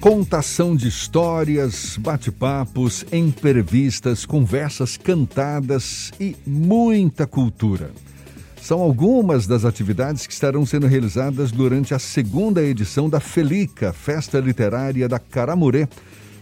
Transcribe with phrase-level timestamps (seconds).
[0.00, 7.90] Contação de histórias, bate-papos, entrevistas, conversas cantadas e muita cultura.
[8.62, 14.40] São algumas das atividades que estarão sendo realizadas durante a segunda edição da Felica, Festa
[14.40, 15.86] Literária da Caramurê,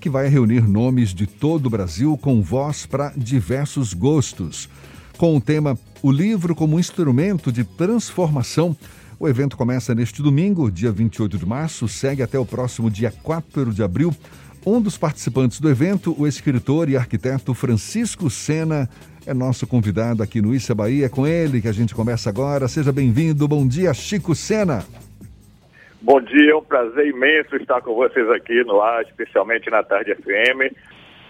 [0.00, 4.66] que vai reunir nomes de todo o Brasil com voz para diversos gostos.
[5.18, 8.74] Com o tema O Livro como Instrumento de Transformação,
[9.22, 13.72] o evento começa neste domingo, dia 28 de março, segue até o próximo dia 4
[13.72, 14.10] de abril.
[14.66, 18.88] Um dos participantes do evento, o escritor e arquiteto Francisco Sena,
[19.24, 21.06] é nosso convidado aqui no Issa Bahia.
[21.06, 22.66] É com ele que a gente conversa agora.
[22.66, 23.46] Seja bem-vindo.
[23.46, 24.84] Bom dia, Chico Sena.
[26.00, 30.16] Bom dia, é um prazer imenso estar com vocês aqui no ar, especialmente na Tarde
[30.16, 30.74] FM,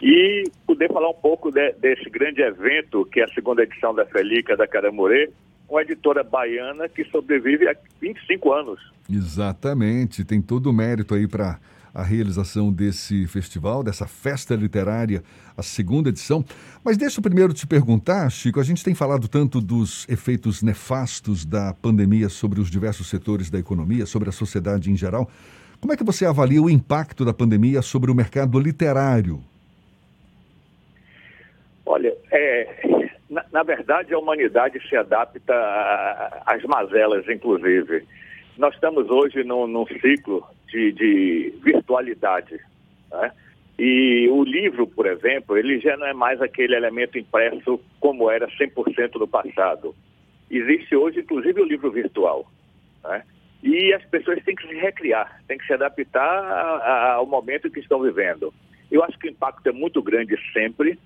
[0.00, 4.06] e poder falar um pouco de, desse grande evento que é a segunda edição da
[4.06, 5.28] Felica da Caramurê,
[5.70, 8.92] uma editora baiana que sobrevive há 25 anos.
[9.08, 11.58] Exatamente, tem todo o mérito aí para
[11.94, 15.22] a realização desse festival, dessa festa literária,
[15.56, 16.44] a segunda edição.
[16.84, 21.44] Mas deixa eu primeiro te perguntar, Chico, a gente tem falado tanto dos efeitos nefastos
[21.44, 25.28] da pandemia sobre os diversos setores da economia, sobre a sociedade em geral.
[25.80, 29.40] Como é que você avalia o impacto da pandemia sobre o mercado literário?
[31.86, 32.99] Olha, é,
[33.30, 35.54] na, verdade, a humanidade se adapta
[36.44, 38.04] às mazelas, inclusive.
[38.58, 42.60] Nós estamos hoje num, num ciclo de, de virtualidade.
[43.10, 43.32] Né?
[43.78, 48.48] E o livro, por exemplo, ele já não é mais aquele elemento impresso como era
[48.48, 49.94] 100% no passado.
[50.50, 52.50] Existe hoje, inclusive, o livro virtual.
[53.04, 53.22] Né?
[53.62, 57.70] E as pessoas têm que se recriar, têm que se adaptar a, a, ao momento
[57.70, 58.52] que estão vivendo.
[58.90, 60.98] Eu acho que o impacto é muito grande sempre,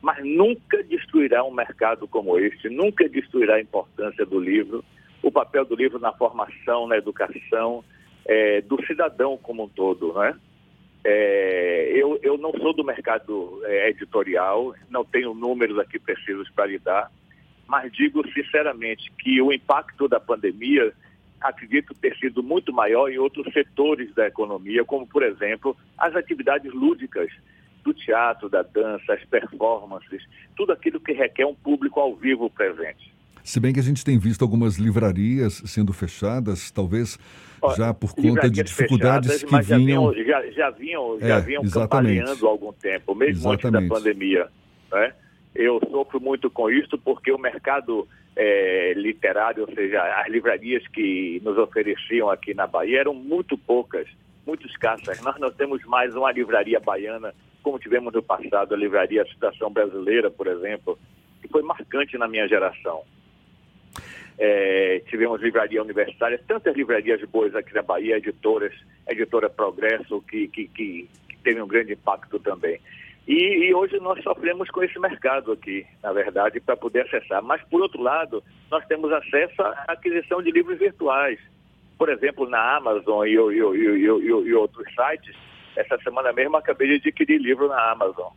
[0.00, 4.84] mas nunca destruirá um mercado como este, nunca destruirá a importância do livro,
[5.22, 7.84] o papel do livro na formação, na educação,
[8.24, 10.34] é, do cidadão como um todo, não é?
[11.92, 16.78] eu, eu não sou do mercado é, editorial, não tenho números aqui precisos para lhe
[16.78, 17.10] dar,
[17.66, 20.92] mas digo sinceramente que o impacto da pandemia
[21.40, 26.72] acredito ter sido muito maior em outros setores da economia, como, por exemplo, as atividades
[26.72, 27.30] lúdicas
[27.82, 30.22] do teatro, da dança, as performances,
[30.56, 33.12] tudo aquilo que requer um público ao vivo presente.
[33.42, 37.18] Se bem que a gente tem visto algumas livrarias sendo fechadas, talvez
[37.76, 40.12] já por conta de dificuldades fechadas, que vinham...
[40.14, 43.66] Já, já vinham, já é, vinham há algum tempo, mesmo exatamente.
[43.66, 44.48] antes da pandemia.
[44.92, 45.12] Né?
[45.54, 51.40] Eu sofro muito com isso porque o mercado é, literário, ou seja, as livrarias que
[51.44, 54.06] nos ofereciam aqui na Bahia eram muito poucas,
[54.46, 55.20] muito escassas.
[55.22, 60.30] Nós não temos mais uma livraria baiana como tivemos no passado a livraria Citação Brasileira,
[60.30, 60.98] por exemplo,
[61.40, 63.02] que foi marcante na minha geração.
[64.38, 68.72] É, tivemos livraria universitária, tantas livrarias boas aqui na Bahia, editoras,
[69.06, 72.80] editora Progresso, que, que, que, que teve um grande impacto também.
[73.28, 77.42] E, e, hoje nós sofremos com esse mercado aqui, na verdade, para poder acessar.
[77.42, 81.38] Mas, por outro lado, nós temos acesso à aquisição de livros virtuais.
[81.98, 85.36] Por exemplo, na Amazon e, e, e outros sites,
[85.76, 88.32] essa semana mesmo acabei de adquirir livro na Amazon.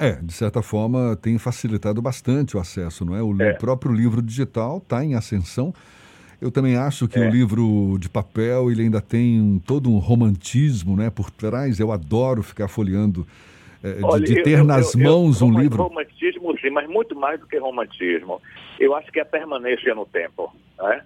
[0.00, 3.22] É, de certa forma tem facilitado bastante o acesso, não é?
[3.22, 3.52] O é.
[3.52, 5.74] próprio livro digital está em ascensão.
[6.40, 7.28] Eu também acho que é.
[7.28, 11.78] o livro de papel ele ainda tem todo um romantismo, né, por trás.
[11.78, 13.24] Eu adoro ficar folheando,
[13.84, 15.82] é, Olha, de, de, ter eu, nas eu, mãos eu, um livro.
[15.82, 18.42] Romantismo, sim, mas muito mais do que romantismo.
[18.80, 21.02] Eu acho que é a permanência no tempo, né?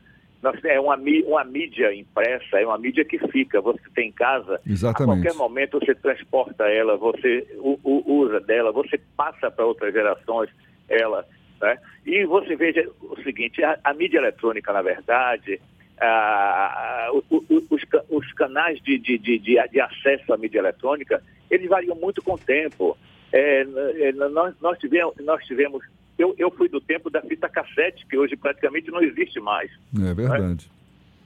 [0.65, 5.19] É uma, uma mídia impressa, é uma mídia que fica, você tem em casa, Exatamente.
[5.19, 7.47] a qualquer momento você transporta ela, você
[7.85, 10.51] usa dela, você passa para outras gerações
[10.89, 11.27] ela.
[11.61, 11.79] Né?
[12.05, 15.61] E você veja o seguinte, a, a mídia eletrônica, na verdade,
[15.99, 21.97] a, a, os, os, canais de, de, de, de, acesso à mídia eletrônica, eles variam
[21.97, 22.97] muito com o tempo.
[23.33, 25.83] É, é nós, nós, tivemos, nós tivemos
[26.19, 29.71] eu, eu fui do tempo da fita cassete, que hoje praticamente não existe mais.
[29.95, 30.71] É verdade.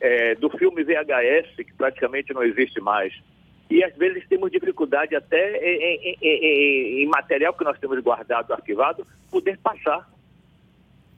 [0.01, 3.13] É, do filme VHS, que praticamente não existe mais.
[3.71, 8.53] E às vezes temos dificuldade até em, em, em, em material que nós temos guardado,
[8.53, 10.11] arquivado, poder passar.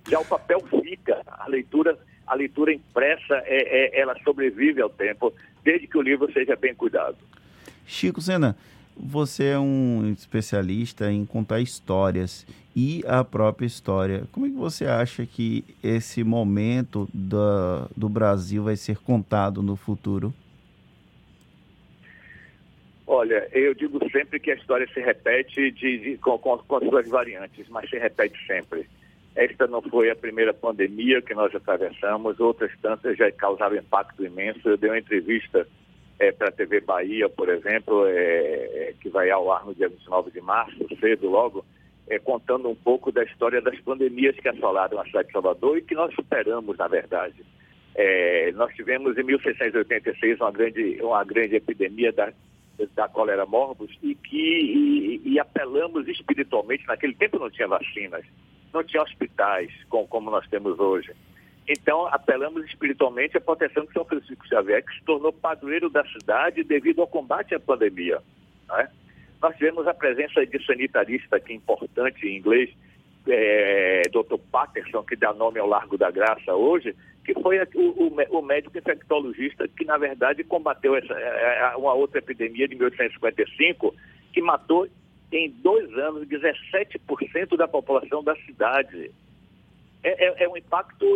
[0.06, 5.32] Já o papel fica, a leitura, a leitura impressa, é, é, ela sobrevive ao tempo,
[5.64, 7.16] desde que o livro seja bem cuidado.
[7.86, 8.54] Chico Sena,
[8.96, 14.24] você é um especialista em contar histórias e a própria história.
[14.32, 19.76] Como é que você acha que esse momento do, do Brasil vai ser contado no
[19.76, 20.32] futuro?
[23.06, 26.84] Olha, eu digo sempre que a história se repete de, de, com, com, com as
[26.88, 28.88] suas variantes, mas se repete sempre.
[29.34, 34.68] Esta não foi a primeira pandemia que nós atravessamos, outras tantas já causaram impacto imenso.
[34.68, 35.66] Eu dei uma entrevista
[36.18, 40.30] é, para a TV Bahia, por exemplo, é, que vai ao ar no dia 29
[40.30, 41.64] de março, cedo logo,
[42.08, 45.82] é, contando um pouco da história das pandemias que assolaram a cidade de Salvador e
[45.82, 47.44] que nós superamos, na verdade.
[47.94, 52.32] É, nós tivemos em 1686 uma grande, uma grande epidemia da,
[52.94, 58.24] da cólera morbus e que e, e apelamos espiritualmente, naquele tempo não tinha vacinas,
[58.72, 61.12] não tinha hospitais como nós temos hoje.
[61.68, 66.64] Então, apelamos espiritualmente à proteção de São Francisco Xavier, que se tornou padroeiro da cidade
[66.64, 68.20] devido ao combate à pandemia.
[68.78, 68.88] É?
[69.40, 72.70] Nós tivemos a presença de sanitarista aqui importante em inglês,
[73.28, 74.38] é, Dr.
[74.50, 76.94] Patterson, que dá nome ao Largo da Graça hoje,
[77.24, 81.94] que foi o, o, o médico infectologista que, na verdade, combateu essa, é, é, uma
[81.94, 83.94] outra epidemia de 1855,
[84.32, 84.88] que matou
[85.30, 89.10] em dois anos 17% da população da cidade.
[90.04, 91.06] É, é, é um impacto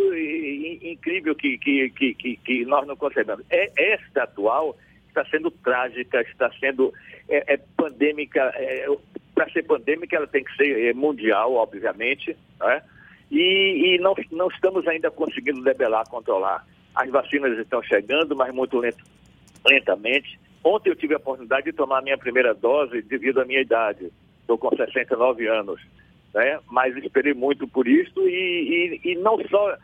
[0.81, 3.45] incrível que, que, que, que, nós não concebemos.
[3.49, 4.77] É, esta atual
[5.09, 6.93] está sendo trágica, está sendo
[7.27, 8.51] é, é pandêmica.
[8.55, 8.87] É,
[9.35, 12.81] Para ser pandêmica, ela tem que ser é, mundial, obviamente, né?
[13.29, 16.65] e, e não, não estamos ainda conseguindo debelar, controlar.
[16.95, 19.03] As vacinas estão chegando, mas muito lento,
[19.69, 20.39] lentamente.
[20.63, 24.11] Ontem eu tive a oportunidade de tomar a minha primeira dose devido à minha idade.
[24.41, 25.81] Estou com 69 anos
[26.37, 26.59] né?
[26.69, 29.75] mas esperei muito por isso e, e, e não só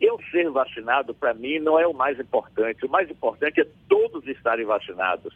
[0.00, 2.84] eu ser vacinado, para mim, não é o mais importante.
[2.84, 5.32] O mais importante é todos estarem vacinados.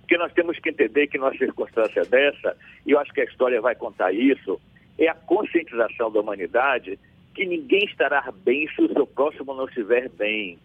[0.00, 3.60] Porque nós temos que entender que numa circunstância dessa, e eu acho que a história
[3.60, 4.58] vai contar isso,
[4.98, 6.98] é a conscientização da humanidade
[7.34, 10.58] que ninguém estará bem se o seu próximo não estiver bem.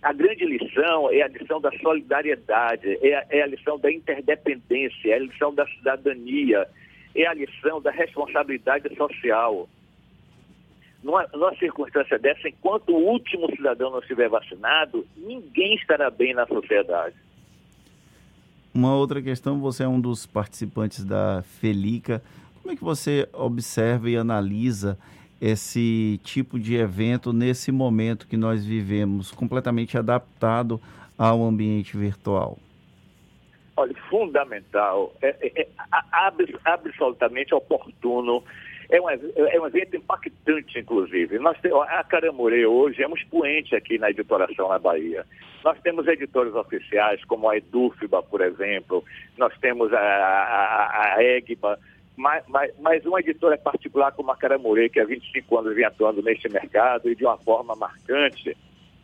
[0.00, 5.12] A grande lição é a lição da solidariedade, é a, é a lição da interdependência,
[5.12, 6.66] é a lição da cidadania,
[7.16, 9.68] é a lição da responsabilidade social.
[11.02, 16.46] Numa, numa, circunstância dessa, enquanto o último cidadão não estiver vacinado, ninguém estará bem na
[16.46, 17.14] sociedade.
[18.74, 22.22] Uma outra questão, você é um dos participantes da Felica.
[22.60, 24.98] Como é que você observa e analisa
[25.40, 30.80] esse tipo de evento nesse momento que nós vivemos, completamente adaptado
[31.16, 32.58] ao ambiente virtual?
[33.76, 35.68] Olha, fundamental, é, é, é
[36.64, 38.42] absolutamente oportuno.
[38.88, 41.38] É um, é um evento impactante, inclusive.
[41.40, 45.26] Nós temos, a Caramurê hoje é um expoente aqui na editoração na Bahia.
[45.64, 49.04] Nós temos editores oficiais, como a Edufba, por exemplo,
[49.36, 51.78] nós temos a, a, a Egba,
[52.16, 56.22] mas, mas, mas uma editora particular como a Caramurê, que há 25 anos vem atuando
[56.22, 58.56] neste mercado e de uma forma marcante,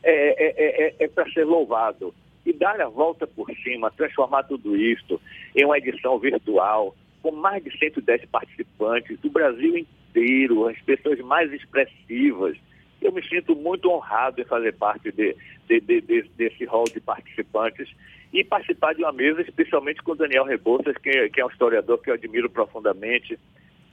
[0.03, 4.77] é, é, é, é para ser louvado e dar a volta por cima, transformar tudo
[4.77, 5.21] isso
[5.55, 11.53] em uma edição virtual, com mais de 110 participantes do Brasil inteiro, as pessoas mais
[11.53, 12.57] expressivas.
[13.01, 15.37] Eu me sinto muito honrado em fazer parte de,
[15.69, 17.89] de, de, desse rol de participantes
[18.33, 22.11] e participar de uma mesa, especialmente com Daniel Rebouças, que, que é um historiador que
[22.11, 23.39] eu admiro profundamente.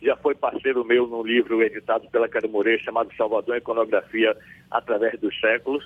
[0.01, 4.35] Já foi parceiro meu num livro editado pela Caro Moreira chamado Salvador Iconografia
[4.71, 5.85] através dos séculos.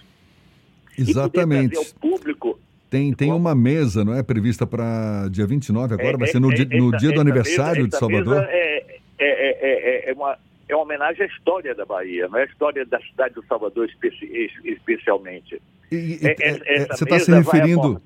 [0.98, 1.76] Exatamente.
[1.76, 2.60] E público
[2.94, 4.22] tem, tem uma mesa, não é?
[4.22, 7.86] Prevista para dia 29 agora, é, vai ser no, é, dia, no dia do aniversário
[7.86, 8.46] mesa, de Salvador?
[8.48, 10.38] É, é, é, uma,
[10.70, 13.90] é uma homenagem à história da Bahia, não é a história da cidade do Salvador
[13.90, 15.60] especi, especialmente.
[15.92, 18.00] E, e, você está se referindo...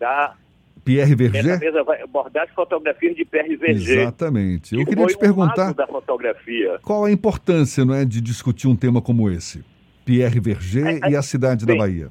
[0.86, 1.50] Pierre Verger?
[1.50, 4.00] Essa mesa vai abordar as fotografias de Pierre Verger.
[4.00, 4.74] Exatamente.
[4.74, 6.80] Eu queria te perguntar da fotografia.
[6.82, 9.66] qual a importância não é, de discutir um tema como esse?
[10.06, 12.10] Pierre Verger e a cidade bem, da Bahia.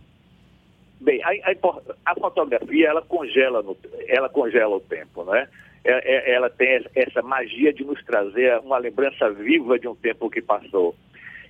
[1.06, 3.76] Bem, a, a, a, fotografia ela congela, no,
[4.08, 5.48] ela congela o tempo, né?
[5.84, 10.28] É, é, ela tem essa magia de nos trazer uma lembrança viva de um tempo
[10.28, 10.96] que passou.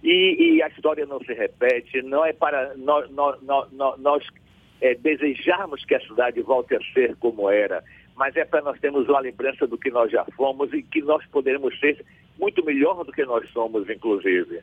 [0.05, 4.27] E, e a história não se repete, não é para nós, nós, nós, nós
[4.83, 7.83] é, desejarmos que a cidade volte a ser como era,
[8.15, 11.25] mas é para nós termos uma lembrança do que nós já fomos e que nós
[11.29, 12.05] poderemos ser
[12.39, 14.61] muito melhor do que nós somos, inclusive.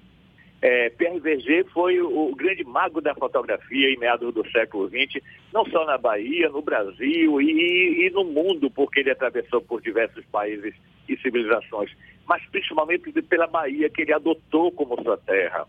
[0.66, 5.22] É, Pierre Verger foi o, o, grande mago da fotografia em meados do século XX,
[5.52, 10.24] não só na Bahia, no Brasil e, e no mundo, porque ele atravessou por diversos
[10.28, 10.74] países
[11.10, 11.92] e civilizações,
[12.26, 15.68] mas principalmente pela Bahia, que ele adotou como sua terra.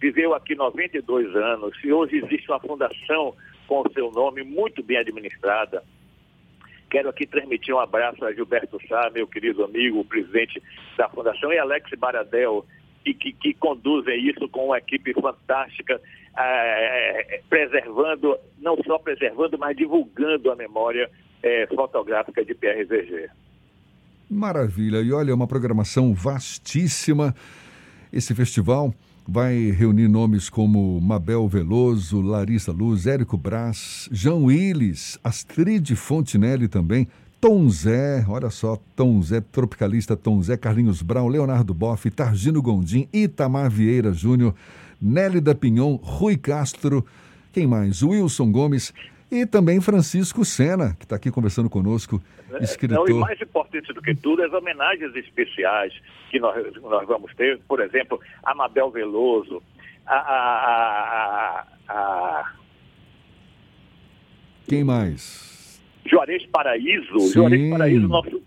[0.00, 3.36] Viveu aqui 92 anos e hoje existe uma fundação
[3.68, 5.84] com o seu nome muito bem administrada.
[6.90, 10.60] Quero aqui transmitir um abraço a Gilberto Sá, meu querido amigo, presidente
[10.98, 12.66] da fundação, e Alex Baradel,
[13.04, 16.00] que, que, que conduzem isso com uma equipe fantástica,
[16.36, 21.10] é, preservando, não só preservando, mas divulgando a memória
[21.42, 23.30] é, fotográfica de Verger.
[24.30, 25.00] Maravilha.
[25.02, 27.34] E olha, uma programação vastíssima.
[28.12, 28.94] Esse festival
[29.26, 37.08] vai reunir nomes como Mabel Veloso, Larissa Luz, Érico Brás, João Willis, Astrid Fontinelli também,
[37.44, 43.06] Tom Zé, olha só, Tom Zé, tropicalista Tom Zé, Carlinhos Brown, Leonardo Boff, Targino Gondim,
[43.12, 44.54] Itamar Vieira Júnior,
[44.98, 47.04] Nélida Pinhon, Rui Castro,
[47.52, 48.02] quem mais?
[48.02, 48.94] Wilson Gomes
[49.30, 52.18] e também Francisco Sena, que está aqui conversando conosco,
[52.62, 53.10] escritor.
[53.10, 55.92] Não, e mais importante do que tudo, as homenagens especiais
[56.30, 59.62] que nós, nós vamos ter, por exemplo, a Mabel Veloso,
[60.06, 61.94] a, a, a,
[62.40, 62.52] a...
[64.66, 65.43] Quem mais?
[66.34, 67.32] Juarez Paraíso, Sim.
[67.32, 68.42] Juarez Paraíso, nosso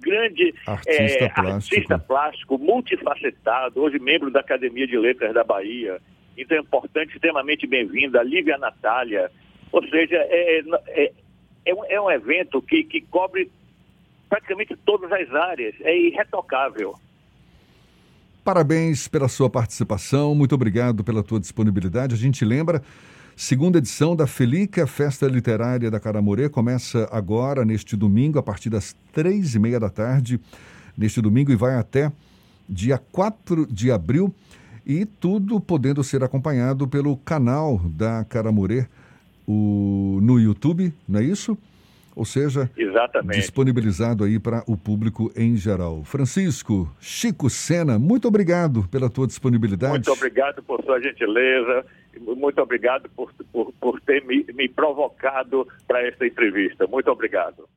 [0.00, 1.50] grande artista, é, plástico.
[1.50, 6.00] artista plástico, multifacetado, hoje membro da Academia de Letras da Bahia.
[6.36, 9.30] Então é importante, extremamente bem-vinda, Lívia Natália,
[9.70, 11.12] ou seja, é, é,
[11.66, 13.50] é, um, é um evento que, que cobre
[14.28, 16.94] praticamente todas as áreas, é irretocável.
[18.42, 22.14] Parabéns pela sua participação, muito obrigado pela tua disponibilidade.
[22.14, 22.82] A gente lembra,
[23.40, 28.94] segunda edição da Felica Festa Literária da Caramorê começa agora, neste domingo, a partir das
[29.14, 30.38] três e meia da tarde,
[30.96, 32.12] neste domingo, e vai até
[32.68, 34.32] dia 4 de abril,
[34.86, 38.86] e tudo podendo ser acompanhado pelo canal da Caramorê
[39.48, 41.56] o, no YouTube, não é isso?
[42.14, 43.38] Ou seja, Exatamente.
[43.38, 46.04] disponibilizado aí para o público em geral.
[46.04, 49.94] Francisco, Chico Sena, muito obrigado pela tua disponibilidade.
[49.94, 51.86] Muito obrigado por sua gentileza,
[52.18, 56.86] muito obrigado por, por, por ter me, me provocado para essa entrevista.
[56.86, 57.68] Muito obrigado.